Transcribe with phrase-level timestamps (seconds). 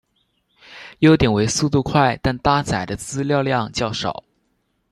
[1.01, 4.23] 优点为速度快但搭载的资料量较少。